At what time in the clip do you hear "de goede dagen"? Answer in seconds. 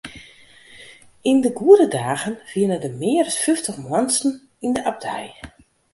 1.41-2.33